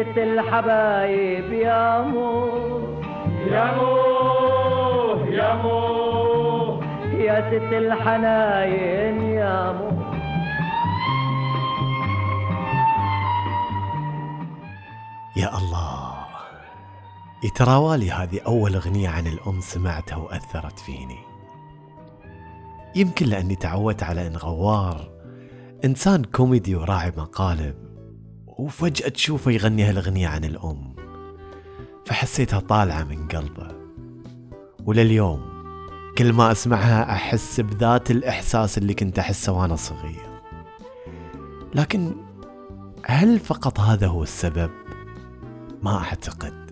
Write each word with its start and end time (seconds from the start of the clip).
يا 0.00 0.12
ست 0.12 0.18
الحبايب 0.18 1.52
يا 1.52 2.00
مو. 2.00 2.48
يا 3.52 3.76
مو 3.76 5.26
يا 5.28 5.54
مو. 5.54 6.80
يا 7.20 7.40
ست 7.50 7.72
الحناين 7.72 9.22
يا 9.22 9.72
مو. 9.72 9.90
يا 15.36 15.58
الله 15.58 16.12
يتراوالي 17.44 18.10
هذه 18.10 18.40
أول 18.46 18.74
أغنية 18.74 19.08
عن 19.08 19.26
الأم 19.26 19.60
سمعتها 19.60 20.16
وأثرت 20.16 20.78
فيني. 20.78 21.18
يمكن 22.96 23.26
لأني 23.26 23.56
تعودت 23.56 24.02
على 24.02 24.26
أن 24.26 24.36
غوار 24.36 25.10
إنسان 25.84 26.24
كوميدي 26.24 26.74
وراعي 26.74 27.12
مقالب 27.16 27.89
وفجأة 28.60 29.08
تشوفه 29.08 29.50
يغني 29.50 29.84
هالأغنية 29.84 30.28
عن 30.28 30.44
الأم. 30.44 30.94
فحسيتها 32.06 32.60
طالعة 32.60 33.04
من 33.04 33.28
قلبه. 33.28 33.68
ولليوم 34.84 35.40
كل 36.18 36.32
ما 36.32 36.52
أسمعها 36.52 37.12
أحس 37.12 37.60
بذات 37.60 38.10
الإحساس 38.10 38.78
اللي 38.78 38.94
كنت 38.94 39.18
أحسه 39.18 39.52
وأنا 39.52 39.76
صغير. 39.76 40.40
لكن 41.74 42.12
هل 43.06 43.38
فقط 43.38 43.80
هذا 43.80 44.06
هو 44.06 44.22
السبب؟ 44.22 44.70
ما 45.82 45.98
أعتقد. 45.98 46.70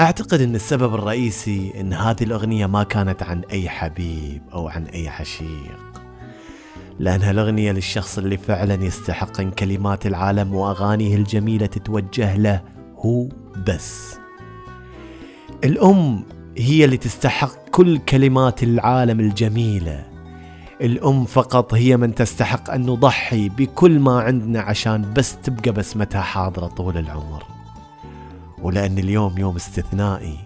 أعتقد 0.00 0.40
أن 0.40 0.54
السبب 0.54 0.94
الرئيسي 0.94 1.80
أن 1.80 1.92
هذه 1.92 2.22
الأغنية 2.22 2.66
ما 2.66 2.82
كانت 2.82 3.22
عن 3.22 3.42
أي 3.44 3.68
حبيب 3.68 4.42
أو 4.52 4.68
عن 4.68 4.84
أي 4.84 5.08
عشيق. 5.08 5.85
لأنها 6.98 7.30
الأغنية 7.30 7.72
للشخص 7.72 8.18
اللي 8.18 8.36
فعلا 8.36 8.84
يستحق 8.84 9.40
أن 9.40 9.50
كلمات 9.50 10.06
العالم 10.06 10.54
وأغانيه 10.54 11.16
الجميلة 11.16 11.66
تتوجه 11.66 12.36
له 12.36 12.62
هو 12.98 13.28
بس. 13.68 14.16
الأم 15.64 16.24
هي 16.58 16.84
اللي 16.84 16.96
تستحق 16.96 17.68
كل 17.70 17.98
كلمات 17.98 18.62
العالم 18.62 19.20
الجميلة. 19.20 20.04
الأم 20.80 21.24
فقط 21.24 21.74
هي 21.74 21.96
من 21.96 22.14
تستحق 22.14 22.70
أن 22.70 22.86
نضحي 22.86 23.48
بكل 23.48 23.98
ما 24.00 24.20
عندنا 24.20 24.60
عشان 24.60 25.12
بس 25.16 25.36
تبقى 25.42 25.72
بسمتها 25.72 26.20
حاضرة 26.22 26.66
طول 26.66 26.98
العمر. 26.98 27.44
ولأن 28.62 28.98
اليوم 28.98 29.38
يوم 29.38 29.56
استثنائي 29.56 30.36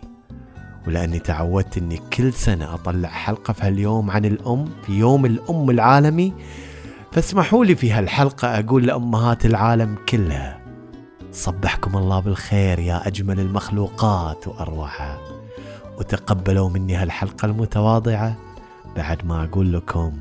ولأني 0.91 1.19
تعودت 1.19 1.79
أني 1.79 1.97
كل 1.97 2.33
سنة 2.33 2.75
أطلع 2.75 3.09
حلقة 3.09 3.53
في 3.53 3.67
هاليوم 3.67 4.11
عن 4.11 4.25
الأم 4.25 4.65
في 4.83 4.93
يوم 4.93 5.27
الأم 5.27 5.71
العالمي. 5.71 6.33
فاسمحوا 7.13 7.65
لي 7.65 7.75
في 7.75 7.93
هالحلقة 7.93 8.59
أقول 8.59 8.87
لأمهات 8.87 9.47
العالم 9.47 9.97
كلها 10.09 10.61
صبحكم 11.33 11.97
الله 11.97 12.21
بالخير 12.21 12.79
يا 12.79 13.07
أجمل 13.07 13.41
المخلوقات 13.41 14.49
وأروعها. 14.49 15.19
وتقبلوا 15.99 16.69
مني 16.69 16.97
هالحلقة 16.97 17.47
المتواضعة 17.47 18.37
بعد 18.97 19.25
ما 19.25 19.45
أقول 19.45 19.73
لكم 19.73 20.13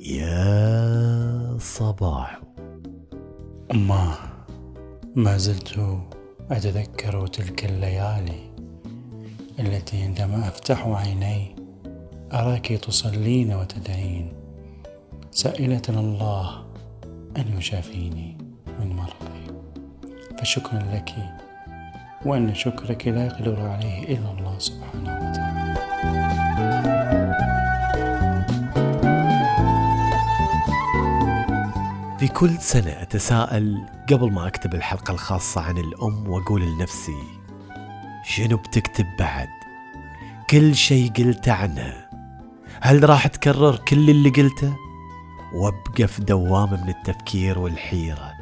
يا 0.00 1.56
صباح. 1.60 2.40
أماه 3.74 4.14
ما 5.16 5.36
زلت 5.36 5.98
أتذكر 6.50 7.26
تلك 7.26 7.64
الليالي 7.64 8.51
التي 9.58 10.02
عندما 10.02 10.48
أفتح 10.48 10.86
عيني 10.86 11.56
أراك 12.32 12.66
تصلين 12.66 13.52
وتدعين. 13.52 14.32
سائلة 15.30 15.82
الله 15.88 16.64
أن 17.36 17.58
يشافيني 17.58 18.38
من 18.80 18.96
مرضي. 18.96 19.62
فشكرا 20.38 20.78
لك 20.78 21.14
وأن 22.26 22.54
شكرك 22.54 23.08
لا 23.08 23.26
يقدر 23.26 23.60
عليه 23.60 24.04
إلا 24.04 24.30
الله 24.32 24.58
سبحانه 24.58 25.16
وتعالى. 25.16 25.72
في 32.18 32.28
كل 32.28 32.50
سنة 32.58 33.02
أتساءل 33.02 33.88
قبل 34.10 34.32
ما 34.32 34.46
أكتب 34.46 34.74
الحلقة 34.74 35.12
الخاصة 35.12 35.60
عن 35.60 35.78
الأم 35.78 36.28
وأقول 36.28 36.62
لنفسي 36.62 37.41
شنو 38.22 38.56
بتكتب 38.56 39.06
بعد؟ 39.18 39.48
كل 40.50 40.74
شيء 40.76 41.12
قلته 41.12 41.52
عنها. 41.52 42.10
هل 42.80 43.08
راح 43.08 43.26
تكرر 43.26 43.76
كل 43.76 44.10
اللي 44.10 44.30
قلته؟ 44.30 44.76
وابقى 45.54 46.06
في 46.06 46.22
دوامة 46.22 46.84
من 46.84 46.88
التفكير 46.88 47.58
والحيرة 47.58 48.32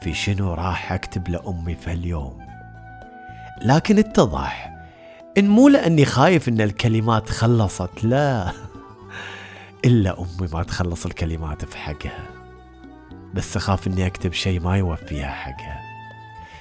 في 0.00 0.14
شنو 0.14 0.54
راح 0.54 0.92
أكتب 0.92 1.28
لأمي 1.28 1.74
في 1.74 1.90
هاليوم. 1.90 2.38
لكن 3.62 3.98
اتضح 3.98 4.70
إن 5.38 5.48
مو 5.48 5.68
لأني 5.68 6.04
خايف 6.04 6.48
إن 6.48 6.60
الكلمات 6.60 7.28
خلصت 7.30 8.04
لا. 8.04 8.52
إلا 9.84 10.20
أمي 10.20 10.48
ما 10.52 10.62
تخلص 10.62 11.06
الكلمات 11.06 11.64
في 11.64 11.78
حقها. 11.78 12.24
بس 13.34 13.56
أخاف 13.56 13.86
إني 13.86 14.06
أكتب 14.06 14.32
شيء 14.32 14.60
ما 14.60 14.76
يوفيها 14.76 15.30
حقها. 15.30 15.89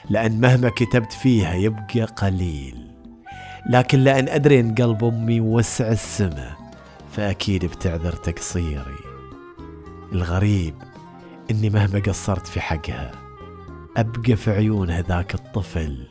لأن 0.09 0.41
مهما 0.41 0.69
كتبت 0.69 1.13
فيها 1.13 1.53
يبقى 1.53 2.01
قليل. 2.01 2.87
لكن 3.69 3.99
لأن 3.99 4.29
أدري 4.29 4.59
إن 4.59 4.75
قلب 4.75 5.03
أمي 5.03 5.41
وسع 5.41 5.91
السماء 5.91 6.53
فأكيد 7.11 7.65
بتعذر 7.65 8.13
تقصيري. 8.13 8.99
الغريب 10.11 10.75
إني 11.51 11.69
مهما 11.69 11.99
قصرت 11.99 12.47
في 12.47 12.61
حقها 12.61 13.11
أبقى 13.97 14.35
في 14.35 14.51
عيونها 14.51 15.01
ذاك 15.01 15.35
الطفل 15.35 16.07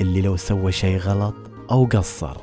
اللي 0.00 0.22
لو 0.22 0.36
سوى 0.36 0.72
شيء 0.72 0.98
غلط 0.98 1.34
أو 1.70 1.86
قصر 1.86 2.36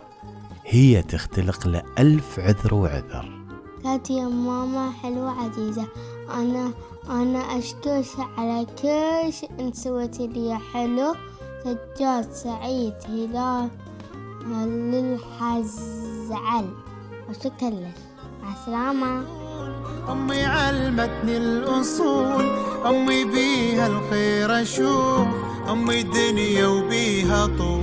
هي 0.66 1.02
تختلق 1.02 1.68
له 1.68 1.84
ألف 2.00 2.40
عذر 2.40 2.74
وعذر. 2.74 3.42
كانت 3.84 4.10
يا 4.10 4.24
ماما 4.24 4.92
حلوة 5.04 5.32
عزيزة. 5.32 5.88
أنا 6.30 6.72
أنا 7.10 7.40
أشكرك 7.40 8.06
على 8.38 8.66
كل 8.82 9.34
شيء 9.34 9.50
أنت 9.60 9.76
سويتي 9.76 10.28
لي 10.28 10.60
حلو. 10.74 11.16
سجاد 11.64 12.32
سعيد 12.34 12.94
هلال. 13.06 13.70
للحزعل. 14.92 16.70
وشكرا. 17.30 17.70
لك 17.70 17.98
مع 18.44 18.54
السلامة. 18.54 19.24
أمي 20.12 20.44
علمتني 20.44 21.38
الأصول. 21.38 22.46
أمي 22.86 23.26
بيها 23.26 23.88
الخير 23.88 24.62
أشوف. 24.62 25.28
أمي 25.70 26.04
دنيا 26.04 26.68
وبيها 26.68 27.46
طوف 27.46 27.81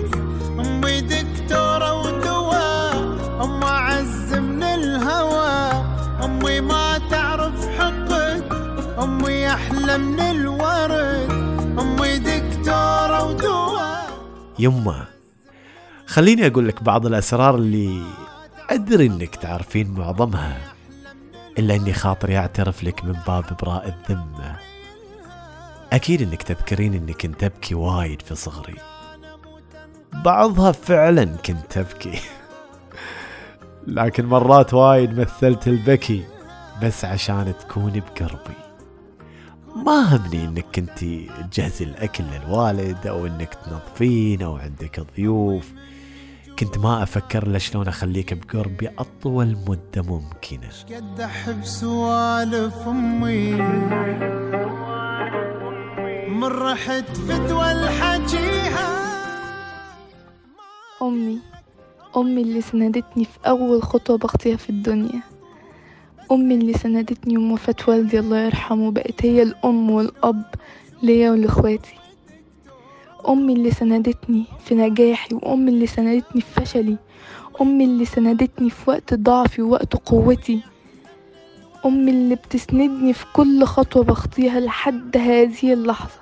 يمه 14.58 15.04
خليني 16.06 16.46
أقول 16.46 16.68
لك 16.68 16.82
بعض 16.82 17.06
الأسرار 17.06 17.54
اللي 17.54 18.02
أدري 18.70 19.06
إنك 19.06 19.36
تعرفين 19.36 19.90
معظمها 19.90 20.56
إلا 21.58 21.74
إني 21.74 21.92
خاطري 21.92 22.38
أعترف 22.38 22.84
لك 22.84 23.04
من 23.04 23.16
باب 23.26 23.44
إبراء 23.50 23.88
الذمة. 23.88 24.56
أكيد 25.92 26.22
إنك 26.22 26.42
تذكرين 26.42 26.94
إني 26.94 27.12
كنت 27.12 27.44
أبكي 27.44 27.74
وايد 27.74 28.22
في 28.22 28.34
صغري. 28.34 28.76
بعضها 30.12 30.72
فعلا 30.72 31.24
كنت 31.24 31.78
أبكي. 31.78 32.20
لكن 33.86 34.26
مرات 34.26 34.74
وايد 34.74 35.20
مثلت 35.20 35.68
البكي 35.68 36.24
بس 36.82 37.04
عشان 37.04 37.54
تكوني 37.60 38.00
بقربي. 38.00 38.67
ما 39.86 40.16
همني 40.16 40.44
إنك 40.44 40.64
كنتي 40.74 41.30
تجهزي 41.50 41.84
الأكل 41.84 42.24
للوالد 42.24 43.06
أو 43.06 43.26
إنك 43.26 43.54
تنظفين 43.54 44.42
أو 44.42 44.56
عندك 44.56 45.06
ضيوف. 45.16 45.72
كنت 46.58 46.78
ما 46.78 47.02
أفكر 47.02 47.42
إلا 47.42 47.58
شلون 47.58 47.88
أخليك 47.88 48.34
بقربي 48.34 48.88
أطول 48.98 49.56
مدة 49.68 50.02
ممكنة. 50.02 50.70
قد 50.96 51.20
أحب 51.20 51.64
سوالف 51.64 52.88
أمي؟ 52.88 53.52
من 56.28 56.44
رحت 56.44 57.16
فدوى 57.16 57.72
الحجيها. 57.72 58.98
أمي 61.02 61.38
أمي 62.16 62.42
اللي 62.42 62.60
سندتني 62.60 63.24
في 63.24 63.38
أول 63.46 63.82
خطوة 63.82 64.18
بخطيها 64.18 64.56
في 64.56 64.70
الدنيا. 64.70 65.22
أمي 66.32 66.54
اللي 66.54 66.72
سندتني 66.72 67.34
يوم 67.34 67.52
وفاة 67.52 67.74
والدي 67.88 68.18
الله 68.18 68.38
يرحمه 68.40 68.90
بقت 68.90 69.24
هي 69.24 69.42
الأم 69.42 69.90
والأب 69.90 70.44
ليا 71.02 71.30
ولإخواتي. 71.30 71.94
أمي 73.28 73.52
اللي 73.52 73.70
سندتني 73.70 74.44
في 74.64 74.74
نجاحي 74.74 75.34
وأمي 75.34 75.70
اللي 75.70 75.86
سندتني 75.86 76.40
في 76.40 76.60
فشلي. 76.60 76.96
أمي 77.60 77.84
اللي 77.84 78.04
سندتني 78.04 78.70
في 78.70 78.90
وقت 78.90 79.14
ضعفي 79.14 79.62
ووقت 79.62 79.96
قوتي. 79.96 80.60
أمي 81.86 82.10
اللي 82.10 82.34
بتسندني 82.34 83.12
في 83.12 83.24
كل 83.32 83.64
خطوة 83.64 84.04
بخطيها 84.04 84.60
لحد 84.60 85.16
هذه 85.16 85.72
اللحظة. 85.72 86.20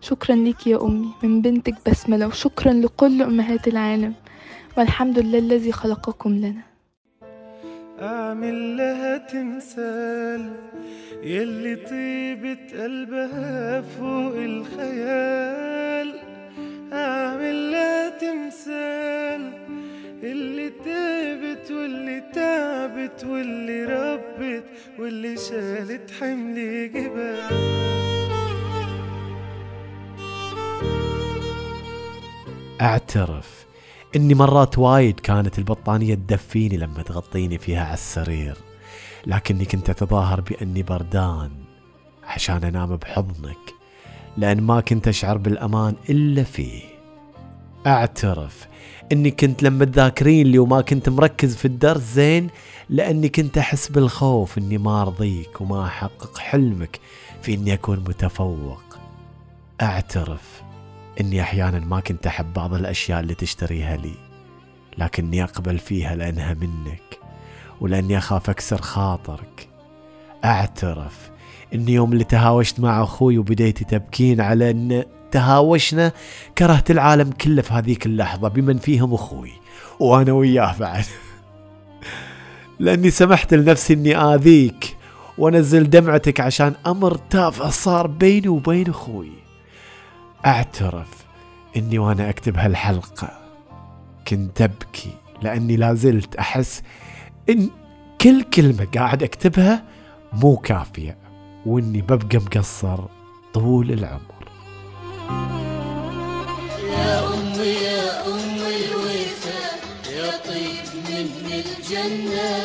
شكرا 0.00 0.34
ليك 0.34 0.66
يا 0.66 0.82
أمي 0.82 1.08
من 1.22 1.40
بنتك 1.42 1.74
بسملة 1.90 2.26
وشكرا 2.26 2.72
لكل 2.72 3.22
أمهات 3.22 3.68
العالم. 3.68 4.14
والحمد 4.78 5.18
لله 5.18 5.38
الذي 5.38 5.72
خلقكم 5.72 6.30
لنا. 6.34 6.65
أعمل 8.02 8.76
لها 8.76 9.18
تمثال. 9.18 10.52
يلي 11.22 11.76
طيبة 11.76 12.82
قلبها 12.82 13.80
فوق 13.80 14.34
الخيال. 14.36 16.20
أعمل 16.92 17.72
لها 17.72 18.08
تمثال. 18.08 19.52
اللي 20.22 20.70
تعبت 20.70 21.70
واللي 21.70 22.20
تعبت 22.34 23.24
واللي 23.24 23.84
ربت 23.84 24.64
واللي 24.98 25.36
شالت 25.36 26.10
حمل 26.20 26.92
جبال. 26.92 27.36
اعترف. 32.80 33.65
إني 34.16 34.34
مرات 34.34 34.78
وايد 34.78 35.20
كانت 35.20 35.58
البطانية 35.58 36.14
تدفيني 36.14 36.76
لما 36.76 37.02
تغطيني 37.02 37.58
فيها 37.58 37.84
على 37.84 37.94
السرير. 37.94 38.56
لكني 39.26 39.64
كنت 39.64 39.90
أتظاهر 39.90 40.40
بأني 40.40 40.82
بردان 40.82 41.50
عشان 42.24 42.64
أنام 42.64 42.96
بحضنك 42.96 43.74
لأن 44.36 44.60
ما 44.60 44.80
كنت 44.80 45.08
أشعر 45.08 45.38
بالأمان 45.38 45.94
إلا 46.10 46.42
فيه. 46.42 46.82
أعترف 47.86 48.66
إني 49.12 49.30
كنت 49.30 49.62
لما 49.62 49.84
تذاكرين 49.84 50.46
لي 50.46 50.58
وما 50.58 50.80
كنت 50.80 51.08
مركز 51.08 51.56
في 51.56 51.64
الدرس 51.64 52.02
زين 52.02 52.50
لأني 52.90 53.28
كنت 53.28 53.58
أحس 53.58 53.88
بالخوف 53.88 54.58
إني 54.58 54.78
ما 54.78 55.02
أرضيك 55.02 55.60
وما 55.60 55.84
أحقق 55.84 56.38
حلمك 56.38 57.00
في 57.42 57.54
إني 57.54 57.74
أكون 57.74 57.98
متفوق. 57.98 58.82
أعترف 59.82 60.62
إني 61.20 61.40
أحيانا 61.40 61.78
ما 61.78 62.00
كنت 62.00 62.26
أحب 62.26 62.52
بعض 62.52 62.74
الأشياء 62.74 63.20
اللي 63.20 63.34
تشتريها 63.34 63.96
لي 63.96 64.14
لكني 64.98 65.44
أقبل 65.44 65.78
فيها 65.78 66.14
لأنها 66.14 66.54
منك 66.54 67.18
ولأني 67.80 68.18
أخاف 68.18 68.50
أكسر 68.50 68.80
خاطرك. 68.80 69.68
أعترف 70.44 71.30
اني 71.74 71.92
يوم 71.92 72.12
اللي 72.12 72.24
تهاوشت 72.24 72.80
مع 72.80 73.02
أخوي 73.02 73.38
وبديتي 73.38 73.84
تبكين 73.84 74.40
على 74.40 74.70
إن 74.70 75.04
تهاوشنا 75.30 76.12
كرهت 76.58 76.90
العالم 76.90 77.30
كله 77.30 77.62
في 77.62 77.74
هذيك 77.74 78.06
اللحظة 78.06 78.48
بمن 78.48 78.78
فيهم 78.78 79.14
أخوي 79.14 79.52
وأنا 80.00 80.32
وياه 80.32 80.78
بعد. 80.78 81.04
لأني 82.80 83.10
سمحت 83.10 83.54
لنفسي 83.54 83.92
إني 83.94 84.16
آذيك 84.16 84.96
وأنزل 85.38 85.90
دمعتك 85.90 86.40
عشان 86.40 86.74
أمر 86.86 87.14
تافه 87.14 87.70
صار 87.70 88.06
بيني 88.06 88.48
وبين 88.48 88.90
أخوي. 88.90 89.45
أعترف 90.46 91.08
إني 91.76 91.98
وأنا 91.98 92.30
أكتب 92.30 92.56
هالحلقة. 92.56 93.28
كنت 94.28 94.62
أبكي 94.62 95.10
لأني 95.42 95.76
لازلت 95.76 96.36
أحس 96.36 96.82
إن 97.48 97.70
كل 98.20 98.42
كلمة 98.42 98.86
قاعد 98.94 99.22
أكتبها 99.22 99.84
مو 100.32 100.56
كافية 100.56 101.18
وإني 101.66 102.02
ببقى 102.02 102.38
مقصر 102.38 102.98
طول 103.54 103.92
العمر. 103.92 104.50
يا 106.90 107.34
أمي 107.34 107.66
يا 107.66 108.26
أم 108.26 108.56
الوفا 108.56 109.60
يا 110.10 110.30
طيب 110.46 110.86
من 111.08 111.52
الجنة. 111.52 112.56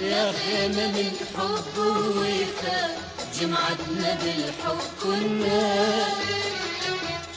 يا 0.00 0.32
خيمة 0.32 0.86
من 0.86 1.10
حب 1.36 1.78
ووفا 1.78 3.13
جمعتنا 3.40 4.18
بالحب 4.24 4.78
كنا 5.02 6.06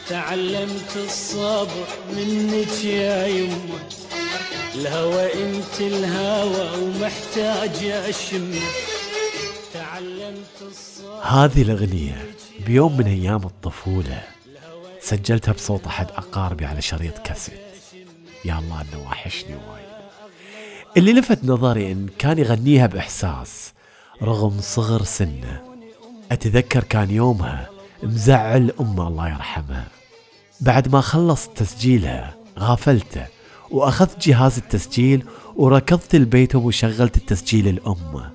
تعلمت 0.09 0.94
الصبر 0.95 1.88
منك 2.15 2.83
يا 2.83 3.27
يمه. 3.27 3.79
الهوى 4.75 5.33
انت 5.33 5.81
الهوى 5.81 6.83
ومحتاج 6.83 7.85
اشمه. 7.85 8.61
تعلمت 9.73 10.61
الصبر 10.61 11.21
هذه 11.23 11.61
الأغنية 11.61 12.25
بيوم 12.65 12.97
من 12.97 13.07
أيام 13.07 13.43
الطفولة 13.45 14.23
سجلتها 15.01 15.51
بصوت 15.51 15.88
أحد 15.88 16.07
أقاربي 16.11 16.65
على 16.65 16.81
شريط 16.81 17.17
كاسيت. 17.17 17.59
يا 18.45 18.59
الله 18.59 18.81
أنه 18.81 19.07
وحشني 19.07 19.55
وايد. 19.55 19.88
اللي 20.97 21.13
لفت 21.13 21.39
نظري 21.43 21.91
إن 21.91 22.07
كان 22.19 22.39
يغنيها 22.39 22.88
بإحساس 22.88 23.73
رغم 24.21 24.61
صغر 24.61 25.03
سنه. 25.03 25.76
أتذكر 26.31 26.83
كان 26.83 27.12
يومها 27.12 27.69
مزعل 28.03 28.74
أمه 28.79 29.07
الله 29.07 29.27
يرحمها. 29.29 29.88
بعد 30.62 30.88
ما 30.88 31.01
خلص 31.01 31.47
تسجيلها 31.47 32.35
غافلته 32.59 33.25
وأخذت 33.71 34.27
جهاز 34.27 34.57
التسجيل 34.57 35.25
وركضت 35.56 36.15
البيت 36.15 36.56
وشغلت 36.56 37.18
التسجيل 37.18 37.75
لأمه. 37.75 38.31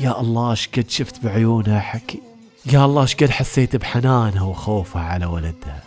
يا 0.00 0.20
الله 0.20 0.54
شقد 0.54 0.90
شفت 0.90 1.24
بعيونها 1.24 1.80
حكي. 1.80 2.20
يا 2.72 2.84
الله 2.84 3.04
شقد 3.04 3.30
حسيت 3.30 3.76
بحنانها 3.76 4.42
وخوفها 4.42 5.02
على 5.02 5.26
ولدها 5.26 5.82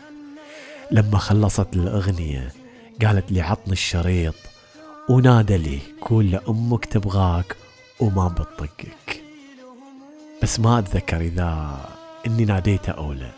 لما 0.92 1.18
خلصت 1.18 1.68
الأغنية 1.74 2.54
قالت 3.06 3.32
لي 3.32 3.42
عطني 3.42 3.74
الشريط 3.74 4.36
ونادى 5.10 5.58
لي 5.58 5.80
قول 6.02 6.32
لأمك 6.32 6.86
تبغاك 6.86 7.56
وما 8.00 8.28
بتطقك. 8.28 9.07
بس 10.44 10.60
ما 10.60 10.80
أتذكر 10.80 11.22
إذا 11.22 11.80
إني 12.28 12.46
ناديته 12.46 12.92
أو 12.92 13.14
لا. 13.14 13.32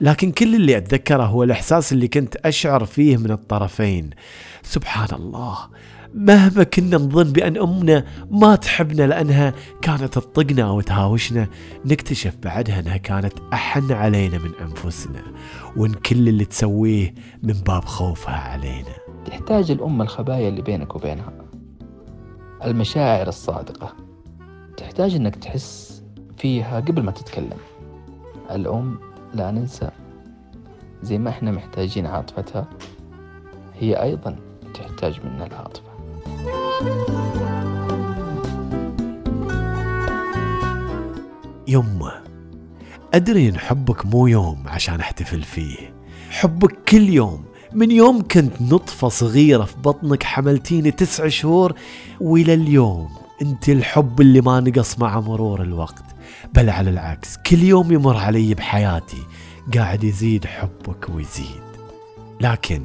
لكن 0.00 0.32
كل 0.32 0.54
اللي 0.54 0.76
أتذكره 0.76 1.22
هو 1.22 1.42
الإحساس 1.42 1.92
اللي 1.92 2.08
كنت 2.08 2.36
أشعر 2.36 2.84
فيه 2.84 3.16
من 3.16 3.30
الطرفين. 3.30 4.10
سبحان 4.62 5.08
الله 5.12 5.58
مهما 6.14 6.64
كنا 6.64 6.96
نظن 6.96 7.32
بأن 7.32 7.56
أمنا 7.56 8.04
ما 8.30 8.56
تحبنا 8.56 9.02
لأنها 9.06 9.54
كانت 9.82 10.04
تطقنا 10.04 10.62
أو 10.62 10.80
تهاوشنا 10.80 11.48
نكتشف 11.84 12.36
بعدها 12.42 12.80
أنها 12.80 12.96
كانت 12.96 13.32
أحن 13.52 13.92
علينا 13.92 14.38
من 14.38 14.50
أنفسنا 14.60 15.22
وإن 15.76 15.92
كل 15.92 16.28
اللي 16.28 16.44
تسويه 16.44 17.14
من 17.42 17.52
باب 17.52 17.84
خوفها 17.84 18.34
علينا. 18.34 18.94
تحتاج 19.26 19.70
الأم 19.70 20.02
الخبايا 20.02 20.48
اللي 20.48 20.62
بينك 20.62 20.94
وبينها. 20.94 21.32
المشاعر 22.64 23.28
الصادقة. 23.28 24.07
تحتاج 24.78 25.14
إنك 25.14 25.36
تحس 25.36 26.02
فيها 26.36 26.80
قبل 26.80 27.02
ما 27.02 27.10
تتكلم. 27.10 27.58
الأم 28.50 28.98
لا 29.34 29.50
ننسى. 29.50 29.90
زي 31.02 31.18
ما 31.18 31.30
إحنا 31.30 31.50
محتاجين 31.50 32.06
عاطفتها 32.06 32.66
هي 33.80 34.02
أيضا 34.02 34.36
تحتاج 34.74 35.20
منا 35.24 35.46
العاطفة. 35.46 35.88
يمه 41.68 42.12
أدري 43.14 43.48
إن 43.48 43.58
حبك 43.58 44.06
مو 44.06 44.26
يوم 44.26 44.64
عشان 44.66 45.00
أحتفل 45.00 45.42
فيه. 45.42 45.94
حبك 46.30 46.78
كل 46.88 47.08
يوم 47.08 47.44
من 47.72 47.90
يوم 47.90 48.22
كنت 48.22 48.62
نطفة 48.62 49.08
صغيرة 49.08 49.64
في 49.64 49.76
بطنك 49.76 50.22
حملتيني 50.22 50.90
تسع 50.90 51.28
شهور 51.28 51.74
وإلى 52.20 52.54
اليوم 52.54 53.27
أنت 53.42 53.68
الحب 53.68 54.20
اللي 54.20 54.40
ما 54.40 54.60
نقص 54.60 54.98
مع 54.98 55.20
مرور 55.20 55.62
الوقت. 55.62 56.04
بل 56.54 56.70
على 56.70 56.90
العكس 56.90 57.36
كل 57.36 57.62
يوم 57.62 57.92
يمر 57.92 58.16
علي 58.16 58.54
بحياتي 58.54 59.22
قاعد 59.74 60.04
يزيد 60.04 60.46
حبك 60.46 61.08
ويزيد. 61.08 61.68
لكن 62.40 62.82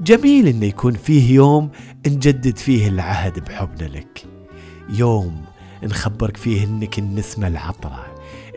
جميل 0.00 0.46
إنه 0.46 0.66
يكون 0.66 0.92
فيه 0.92 1.34
يوم 1.34 1.70
نجدد 2.06 2.56
فيه 2.56 2.88
العهد 2.88 3.44
بحبنا 3.44 3.88
لك. 3.88 4.24
يوم 4.88 5.44
نخبرك 5.82 6.36
فيه 6.36 6.64
إنك 6.64 6.98
النسمة 6.98 7.48
العطرة. 7.48 8.06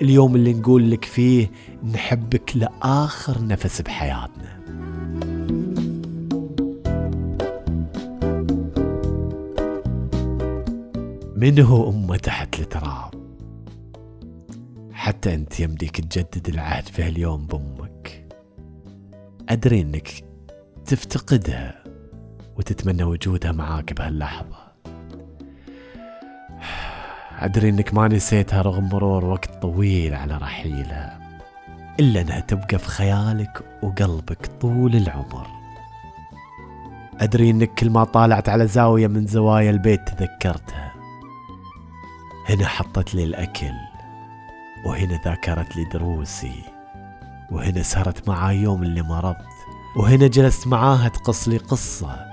اليوم 0.02 0.36
اللي 0.36 0.54
نقول 0.54 0.92
لك 0.92 1.06
فيه 1.06 1.52
نحبك 1.94 2.52
لآخر 2.56 3.46
نفس 3.46 3.82
بحياتنا. 3.82 4.60
من 11.36 11.60
هو 11.60 11.90
أمة 11.90 12.18
تحت 12.18 12.60
التراب. 12.60 13.14
حتى 14.92 15.34
أنت 15.34 15.60
يمديك 15.60 16.02
تجدد 16.02 16.50
العهد 16.50 16.88
في 16.88 17.04
هاليوم 17.04 17.48
بأمك. 17.48 18.28
أدري 19.50 19.82
أنك 19.82 20.10
تفتقدها 20.86 21.84
وتتمنى 22.58 23.04
وجودها 23.04 23.52
معاك 23.52 23.94
بهاللحظة. 23.94 24.58
أدري 27.40 27.70
أنك 27.70 27.94
ما 27.94 28.08
نسيتها 28.08 28.62
رغم 28.62 28.90
مرور 28.90 29.26
وقت 29.26 29.62
طويل 29.62 30.14
على 30.14 30.38
رحيلها 30.38 31.20
إلا 32.00 32.22
أنها 32.22 32.40
تبقى 32.40 32.80
في 32.80 32.88
خيالك 32.88 33.62
وقلبك 33.84 34.50
طول 34.62 34.96
العمر. 34.96 35.48
أدري 37.20 37.50
أنك 37.50 37.74
كل 37.74 37.90
ما 37.90 38.04
طالعت 38.04 38.50
على 38.50 38.68
زاوية 38.68 39.08
من 39.08 39.28
زوايا 39.28 39.72
البيت 39.72 40.10
تذكرتها 40.10 40.93
هنا 42.50 42.68
حطت 42.68 43.16
لي 43.16 43.24
الأكل 43.24 43.74
وهنا 44.86 45.20
ذاكرت 45.26 45.76
لي 45.76 45.86
دروسي 45.86 46.64
وهنا 47.52 47.84
سهرت 47.84 48.30
معاي 48.30 48.58
يوم 48.58 48.84
اللي 48.84 49.02
مرضت 49.02 49.46
وهنا 49.96 50.28
جلست 50.28 50.68
معاها 50.68 51.08
تقص 51.08 51.48
لي 51.48 51.58
قصة. 51.58 52.26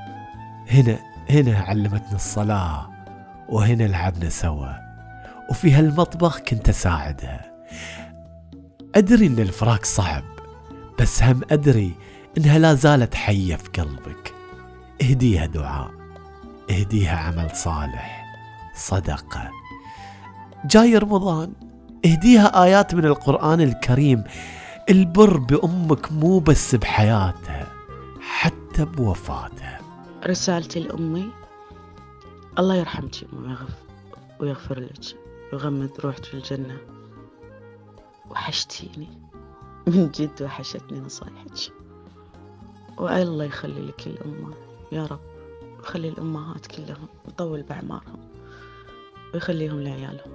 هنا 0.71 0.99
هنا 1.31 1.59
علمتني 1.59 2.15
الصلاة 2.15 2.91
وهنا 3.49 3.85
لعبنا 3.85 4.29
سوا 4.29 4.73
وفي 5.51 5.73
هالمطبخ 5.73 6.39
كنت 6.39 6.69
أساعدها. 6.69 7.51
أدري 8.95 9.27
إن 9.27 9.39
الفراق 9.39 9.85
صعب 9.85 10.25
بس 11.01 11.23
هم 11.23 11.41
أدري 11.51 11.95
إنها 12.39 12.59
لا 12.59 12.75
زالت 12.75 13.15
حية 13.15 13.57
في 13.57 13.69
قلبك. 13.69 14.35
اهديها 15.03 15.47
دعاء 15.47 15.91
اهديها 16.71 17.17
عمل 17.17 17.57
صالح 17.57 18.25
صدقة. 18.75 19.60
جاي 20.65 20.99
رمضان. 20.99 21.53
اهديها 22.05 22.63
آيات 22.65 22.95
من 22.95 23.05
القرآن 23.05 23.61
الكريم. 23.61 24.25
البر 24.91 25.37
بأمك 25.37 26.13
مو 26.13 26.39
بس 26.39 26.75
بحياتها 26.75 27.67
حتى 28.21 28.85
بوفاتها. 28.85 29.81
رسالتي 30.27 30.81
لأمي 30.81 31.31
الله 32.59 32.75
يرحمك 32.75 33.15
ويغفر, 34.41 34.81
لك 34.81 35.17
ويغمد 35.53 35.91
روحك 36.01 36.25
في 36.25 36.35
الجنة. 36.35 36.77
وحشتيني. 38.31 39.09
من 39.87 40.11
جد 40.11 40.43
وحشتني 40.43 41.01
نصايحك. 41.01 41.73
والله 42.99 43.45
يخلي 43.45 43.81
لك 43.81 44.07
الأمة. 44.07 44.55
يا 44.93 45.07
رب 45.07 45.21
ويخلي 45.79 46.09
الأمهات 46.09 46.67
كلهم 46.67 47.09
ويطول 47.27 47.63
بأعمارهم 47.63 48.30
ويخليهم 49.35 49.81
لعيالهم. 49.81 50.31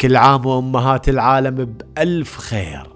كل 0.00 0.16
عام 0.16 0.46
وأمهات 0.46 1.08
العالم 1.08 1.64
بألف 1.64 2.36
خير. 2.38 2.92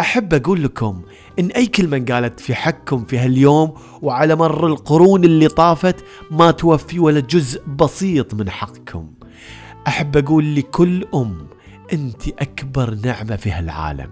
أحب 0.00 0.34
أقول 0.34 0.64
لكم 0.64 1.02
إن 1.38 1.46
أي 1.46 1.66
كلمة 1.66 2.04
قالت 2.08 2.40
في 2.40 2.54
حقكم 2.54 3.04
في 3.04 3.18
هاليوم 3.18 3.74
وعلى 4.02 4.36
مر 4.36 4.66
القرون 4.66 5.24
اللي 5.24 5.48
طافت 5.48 6.04
ما 6.30 6.50
توفي 6.50 6.98
ولا 6.98 7.20
جزء 7.20 7.62
بسيط 7.66 8.34
من 8.34 8.50
حقكم. 8.50 9.12
أحب 9.86 10.16
أقول 10.16 10.54
لكل 10.54 11.06
أم 11.14 11.46
أنت 11.92 12.28
أكبر 12.28 12.94
نعمة 12.94 13.36
في 13.36 13.50
هالعالم. 13.50 14.10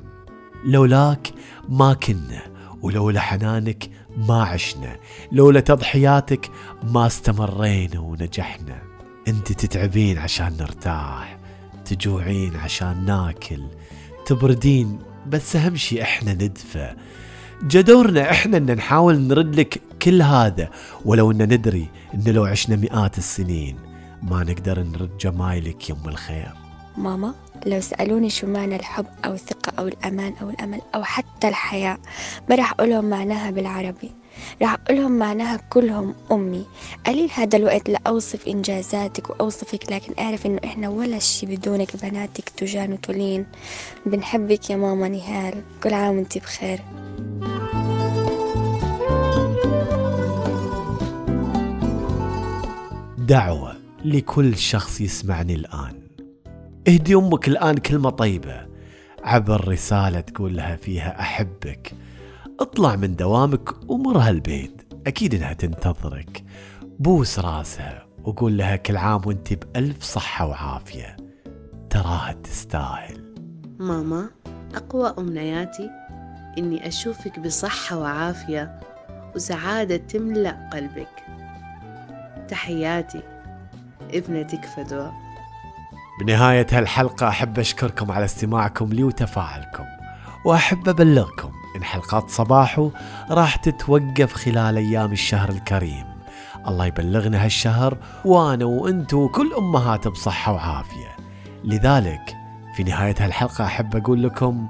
لولاك 0.65 1.29
ما 1.69 1.95
كنا. 1.95 2.52
ولولا 2.83 3.21
حنانك 3.21 3.91
ما 4.17 4.43
عشنا 4.43 4.97
لولا 5.33 5.61
تضحياتك 5.61 6.51
ما 6.83 7.07
استمرينا 7.07 8.01
ونجحنا. 8.01 8.83
انت 9.29 9.53
تتعبين 9.53 10.19
عشان 10.19 10.57
نرتاح 10.61 11.39
تجوعين 11.85 12.57
عشان 12.57 13.05
ناكل 13.05 13.63
تبردين 14.27 14.99
بس 15.27 15.57
أهم 15.57 15.77
شي 15.77 16.03
إحنا 16.03 16.33
ندفى. 16.33 16.95
جدورنا 17.65 18.31
إحنا 18.31 18.57
إن 18.57 18.75
نحاول 18.75 19.19
نرد 19.19 19.55
لك 19.61 19.81
كل 20.03 20.23
هذا 20.23 20.71
ولو 21.05 21.31
إن 21.31 21.43
ندري 21.43 21.89
إن 22.15 22.33
لو 22.33 22.45
عشنا 22.45 22.77
مئات 22.77 23.19
السنين 23.19 23.79
ما 24.23 24.45
نقدر 24.45 24.83
نرد 24.83 25.19
جمايلك 25.21 25.91
يم 25.91 26.09
الخير. 26.09 26.53
ماما؟ 26.97 27.35
لو 27.67 27.81
سألوني 27.81 28.31
شو 28.31 28.47
معنى 28.47 28.77
الحب 28.77 29.07
أو 29.25 29.33
الثقة 29.33 29.73
أو 29.79 29.89
الأمان 29.89 30.35
أو 30.43 30.51
الأمل 30.51 30.81
أو 30.95 31.05
حتى 31.05 31.49
الحياة 31.49 31.99
ما 32.51 32.57
راح 32.57 32.73
أقولهم 32.73 33.05
معناها 33.05 33.51
بالعربي. 33.51 34.11
راح 34.63 34.75
أقولهم 34.75 35.19
معناها 35.19 35.57
كلهم 35.57 36.15
أمي. 36.33 36.67
قليل 37.07 37.31
هذا 37.35 37.57
الوقت 37.57 37.91
لأوصف 37.91 38.49
إنجازاتك 38.49 39.31
وأوصفك 39.31 39.93
لكن 39.93 40.13
أعرف 40.19 40.47
إنه 40.47 40.61
إحنا 40.65 40.89
ولا 40.89 41.19
شي 41.19 41.47
بدونك 41.47 41.97
بناتك 42.03 42.49
تجان 42.49 42.93
وتولين. 42.93 43.47
بنحبك 44.07 44.71
يا 44.71 44.77
ماما 44.77 45.09
نهال. 45.09 45.63
كل 45.83 45.95
عام 45.95 46.17
وانتي 46.17 46.39
بخير. 46.39 46.81
دعوة 53.19 53.77
لكل 54.05 54.57
شخص 54.57 55.01
يسمعني 55.01 55.55
الآن. 55.55 56.12
اهدي 56.89 57.15
أمك 57.15 57.49
الآن 57.49 57.79
كلمة 57.79 58.11
طيبة. 58.11 58.67
عبر 59.25 59.69
رسالة 59.69 60.21
تقول 60.21 60.57
لها 60.57 60.77
فيها 60.77 61.21
أحبك. 61.21 61.93
اطلع 62.61 62.97
من 62.97 63.17
دوامك 63.17 63.91
ومرها 63.91 64.31
البيت 64.31 64.83
أكيد 65.07 65.35
إنها 65.35 65.53
تنتظرك. 65.53 66.45
بوس 66.99 67.39
راسها 67.39 68.07
وقول 68.25 68.57
لها 68.57 68.77
كل 68.77 68.97
عام 68.97 69.21
وأنت 69.27 69.53
بألف 69.53 70.03
صحة 70.03 70.47
وعافية. 70.47 71.17
تراها 71.91 72.33
تستاهل. 72.33 73.35
ماما 73.79 74.31
أقوى 74.75 75.15
أمنياتي 75.19 75.91
إني 76.59 76.89
أشوفك 76.89 77.39
بصحة 77.39 77.99
وعافية 77.99 78.81
وسعادة 79.35 79.97
تملأ 79.97 80.71
قلبك. 80.73 81.25
تحياتي 82.49 83.23
ابنتك 84.15 84.65
فدوى. 84.65 85.22
بنهاية 86.21 86.67
هالحلقة 86.73 87.29
أحب 87.29 87.59
أشكركم 87.59 88.11
على 88.13 88.25
استماعكم 88.25 88.87
لي 88.93 89.05
وتفاعلكم 89.05 89.85
وأحب 90.45 90.89
أبلغكم 90.89 91.51
إن 91.77 91.85
حلقات 91.85 92.31
صباحو 92.31 92.91
راح 93.31 93.57
تتوقف 93.57 94.33
خلال 94.33 94.77
أيام 94.77 95.13
الشهر 95.13 95.49
الكريم. 95.49 96.05
الله 96.69 96.87
يبلغنا 96.87 97.45
هالشهر 97.45 97.97
وأنا 98.25 98.65
وأنتو 98.65 99.17
وكل 99.17 99.53
أمهات 99.59 100.09
بصحة 100.09 100.53
وعافية. 100.53 101.17
لذلك 101.65 102.37
في 102.77 102.83
نهاية 102.83 103.15
هالحلقة 103.19 103.65
أحب 103.65 103.97
أقول 103.97 104.23
لكم 104.23 104.69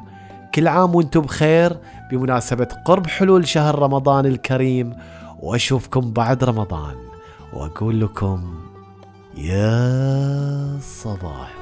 كل 0.54 0.68
عام 0.68 0.94
وأنتم 0.94 1.20
بخير 1.20 1.78
بمناسبة 2.10 2.68
قرب 2.84 3.06
حلول 3.06 3.48
شهر 3.48 3.78
رمضان 3.78 4.26
الكريم 4.26 4.96
وأشوفكم 5.40 6.12
بعد 6.12 6.44
رمضان 6.44 6.94
وأقول 7.52 8.00
لكم 8.00 8.54
يا 9.36 10.78
صباح. 10.80 11.61